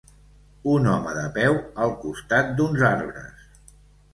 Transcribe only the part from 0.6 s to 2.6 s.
Un home de peu al costat